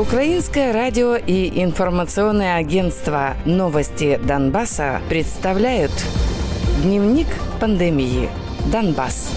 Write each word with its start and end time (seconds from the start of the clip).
Украинское 0.00 0.72
радио 0.72 1.14
и 1.14 1.62
информационное 1.62 2.56
агентство 2.56 3.36
«Новости 3.44 4.18
Донбасса» 4.26 5.02
представляют 5.10 5.92
Дневник 6.82 7.26
пандемии. 7.60 8.30
Донбасс. 8.72 9.30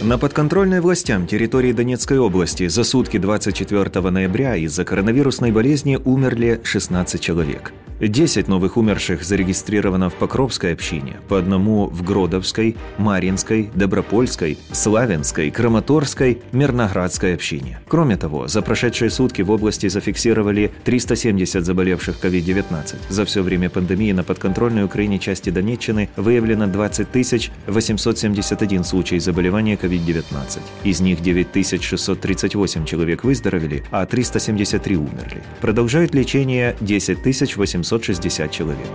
На 0.00 0.16
подконтрольной 0.16 0.80
властям 0.80 1.26
территории 1.26 1.72
Донецкой 1.72 2.18
области 2.18 2.66
за 2.66 2.82
сутки 2.84 3.18
24 3.18 4.10
ноября 4.10 4.56
из-за 4.56 4.86
коронавирусной 4.86 5.52
болезни 5.52 5.98
умерли 6.02 6.62
16 6.64 7.20
человек. 7.20 7.74
10 8.00 8.48
новых 8.48 8.76
умерших 8.76 9.24
зарегистрировано 9.24 10.10
в 10.10 10.14
Покровской 10.14 10.74
общине, 10.74 11.16
по 11.28 11.38
одному 11.38 11.86
в 11.86 12.02
Гродовской, 12.02 12.76
Маринской, 12.98 13.70
Добропольской, 13.74 14.58
Славянской, 14.70 15.50
Краматорской, 15.50 16.42
Мирноградской 16.52 17.34
общине. 17.34 17.80
Кроме 17.88 18.16
того, 18.16 18.48
за 18.48 18.60
прошедшие 18.60 19.10
сутки 19.10 19.40
в 19.40 19.50
области 19.50 19.88
зафиксировали 19.88 20.72
370 20.84 21.64
заболевших 21.64 22.16
COVID-19. 22.22 22.96
За 23.08 23.24
все 23.24 23.42
время 23.42 23.70
пандемии 23.70 24.12
на 24.12 24.24
подконтрольной 24.24 24.84
Украине 24.84 25.18
части 25.18 25.48
Донеччины 25.48 26.10
выявлено 26.16 26.66
20 26.66 27.50
871 27.66 28.84
случай 28.84 29.18
заболевания 29.18 29.76
COVID-19. 29.76 30.60
Из 30.84 31.00
них 31.00 31.22
9638 31.22 32.84
человек 32.84 33.24
выздоровели, 33.24 33.84
а 33.90 34.04
373 34.04 34.96
умерли. 34.96 35.42
Продолжают 35.62 36.14
лечение 36.14 36.76
10 36.80 37.56
800 37.56 37.85
760 37.86 38.50
человек. 38.50 38.90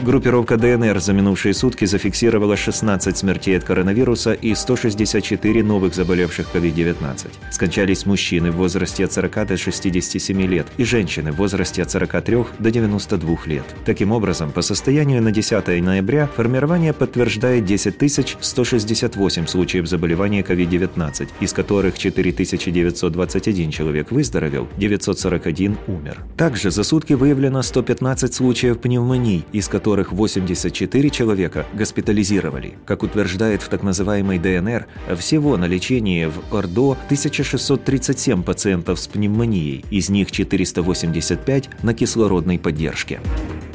Группировка 0.00 0.56
ДНР 0.56 1.00
за 1.00 1.12
минувшие 1.12 1.52
сутки 1.54 1.84
зафиксировала 1.84 2.56
16 2.56 3.18
смертей 3.18 3.58
от 3.58 3.64
коронавируса 3.64 4.32
и 4.32 4.54
164 4.54 5.64
новых 5.64 5.92
заболевших 5.92 6.46
COVID-19. 6.54 7.26
Скончались 7.50 8.06
мужчины 8.06 8.52
в 8.52 8.56
возрасте 8.56 9.04
от 9.04 9.12
40 9.12 9.46
до 9.48 9.56
67 9.56 10.42
лет 10.42 10.68
и 10.76 10.84
женщины 10.84 11.32
в 11.32 11.36
возрасте 11.36 11.82
от 11.82 11.90
43 11.90 12.44
до 12.60 12.70
92 12.70 13.36
лет. 13.46 13.64
Таким 13.84 14.12
образом, 14.12 14.52
по 14.52 14.62
состоянию 14.62 15.20
на 15.20 15.32
10 15.32 15.66
ноября 15.82 16.28
формирование 16.28 16.92
подтверждает 16.92 17.64
10 17.64 18.36
168 18.40 19.46
случаев 19.46 19.88
заболевания 19.88 20.42
COVID-19, 20.42 21.28
из 21.40 21.52
которых 21.52 21.98
4921 21.98 23.70
человек 23.72 24.12
выздоровел, 24.12 24.68
941 24.76 25.76
умер. 25.88 26.18
Также 26.36 26.70
за 26.70 26.84
сутки 26.84 27.14
выявлено 27.14 27.62
115 27.62 28.32
случаев 28.32 28.78
пневмонии, 28.78 29.44
из 29.50 29.66
которых 29.66 29.87
которых 29.88 30.12
84 30.12 31.08
человека 31.08 31.66
госпитализировали. 31.72 32.74
Как 32.84 33.02
утверждает 33.02 33.62
в 33.62 33.70
так 33.70 33.82
называемой 33.82 34.38
ДНР, 34.38 34.86
всего 35.16 35.56
на 35.56 35.64
лечении 35.64 36.26
в 36.26 36.54
Ордо 36.54 36.90
1637 37.06 38.42
пациентов 38.42 39.00
с 39.00 39.08
пневмонией, 39.08 39.86
из 39.90 40.10
них 40.10 40.30
485 40.30 41.70
на 41.82 41.94
кислородной 41.94 42.58
поддержке. 42.58 43.20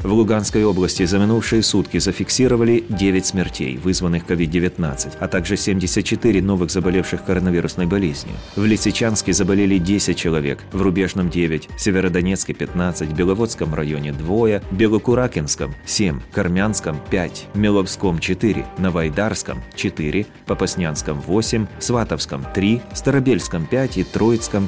В 0.03 0.11
Луганской 0.11 0.65
области 0.65 1.05
за 1.05 1.17
минувшие 1.17 1.63
сутки 1.63 1.97
зафиксировали 1.97 2.83
9 2.89 3.25
смертей, 3.25 3.77
вызванных 3.77 4.25
COVID-19, 4.25 5.13
а 5.17 5.27
также 5.29 5.55
74 5.55 6.41
новых 6.41 6.71
заболевших 6.71 7.23
коронавирусной 7.23 7.85
болезнью. 7.85 8.35
В 8.57 8.65
Лисичанске 8.65 9.31
заболели 9.31 9.77
10 9.77 10.17
человек, 10.17 10.59
в 10.73 10.81
Рубежном 10.81 11.29
9, 11.29 11.69
Северодонецке 11.77 12.53
15, 12.53 13.13
Беловодском 13.13 13.73
районе 13.73 14.11
2, 14.11 14.61
Белокуракинском 14.71 15.73
7, 15.85 16.19
Кармянском 16.33 16.99
5, 17.09 17.47
Меловском 17.53 18.19
4, 18.19 18.65
Новоайдарском 18.79 19.63
4, 19.73 20.25
Попаснянском 20.45 21.21
8, 21.21 21.65
Сватовском 21.79 22.45
3, 22.53 22.81
Старобельском 22.93 23.65
5 23.67 23.97
и 23.99 24.03
Троицком 24.03 24.67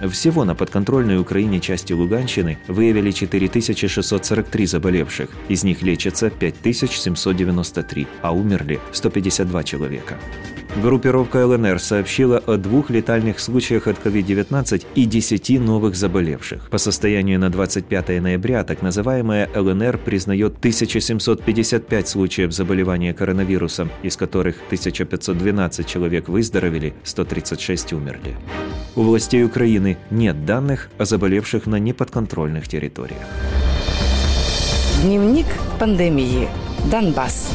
2. 0.00 0.08
Всего 0.08 0.44
на 0.44 0.54
подконтрольной 0.54 1.18
Украине 1.20 1.60
части 1.60 1.92
Луганщины 1.92 2.56
выявили 2.66 3.10
4643 3.10 4.53
3 4.54 4.66
заболевших, 4.66 5.30
из 5.48 5.64
них 5.64 5.82
лечатся 5.82 6.30
5793, 6.30 8.06
а 8.22 8.32
умерли 8.32 8.78
152 8.92 9.64
человека. 9.64 10.16
Группировка 10.80 11.44
ЛНР 11.44 11.80
сообщила 11.80 12.38
о 12.38 12.56
двух 12.56 12.88
летальных 12.88 13.40
случаях 13.40 13.88
от 13.88 13.96
COVID-19 14.04 14.86
и 14.94 15.04
10 15.06 15.60
новых 15.60 15.96
заболевших. 15.96 16.70
По 16.70 16.78
состоянию 16.78 17.40
на 17.40 17.50
25 17.50 18.22
ноября 18.22 18.62
так 18.62 18.80
называемая 18.80 19.48
ЛНР 19.54 19.98
признает 19.98 20.58
1755 20.58 22.08
случаев 22.08 22.52
заболевания 22.52 23.12
коронавирусом, 23.12 23.90
из 24.04 24.16
которых 24.16 24.56
1512 24.66 25.84
человек 25.84 26.28
выздоровели, 26.28 26.94
136 27.02 27.92
умерли. 27.92 28.36
У 28.94 29.02
властей 29.02 29.44
Украины 29.44 29.96
нет 30.10 30.44
данных 30.46 30.90
о 30.98 31.04
заболевших 31.04 31.66
на 31.66 31.80
неподконтрольных 31.80 32.68
территориях. 32.68 33.26
Дневник 35.04 35.44
пандемии. 35.78 36.48
Донбасс. 36.90 37.50